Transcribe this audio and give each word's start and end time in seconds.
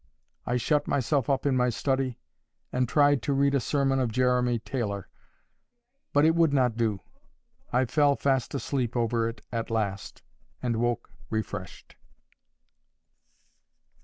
I 0.47 0.57
shut 0.57 0.87
myself 0.87 1.29
up 1.29 1.45
in 1.45 1.55
my 1.55 1.69
study, 1.69 2.17
and 2.71 2.89
tried 2.89 3.21
to 3.21 3.33
read 3.33 3.53
a 3.53 3.59
sermon 3.59 3.99
of 3.99 4.11
Jeremy 4.11 4.57
Taylor. 4.57 5.07
But 6.11 6.25
it 6.25 6.33
would 6.33 6.51
not 6.51 6.75
do. 6.75 7.01
I 7.71 7.85
fell 7.85 8.15
fast 8.15 8.55
asleep 8.55 8.95
over 8.97 9.29
it 9.29 9.45
at 9.51 9.69
last, 9.69 10.23
and 10.59 10.77
woke 10.77 11.11
refreshed. 11.29 11.97